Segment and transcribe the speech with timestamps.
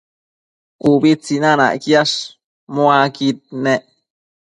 [0.91, 2.15] Ubi tsinanacquiash
[2.73, 3.81] muaquid nec